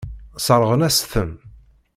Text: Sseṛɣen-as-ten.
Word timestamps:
Sseṛɣen-as-ten. 0.37 1.31